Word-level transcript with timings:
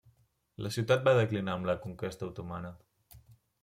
La 0.67 0.71
ciutat 0.77 1.05
va 1.09 1.15
declinar 1.21 1.55
amb 1.59 1.71
la 1.71 1.79
conquesta 1.87 2.31
otomana. 2.33 2.77